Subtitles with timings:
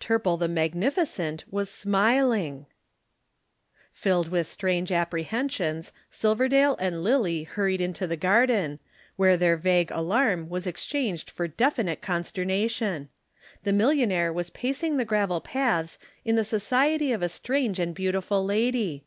[0.00, 2.64] Turple the magnificent was smiling.
[3.92, 8.78] Filled with strange apprehensions, Silverdale and Lillie hurried into the garden,
[9.16, 13.10] where their vague alarm was exchanged for definite consternation.
[13.64, 18.42] The millionaire was pacing the gravel paths in the society of a strange and beautiful
[18.42, 19.04] lady.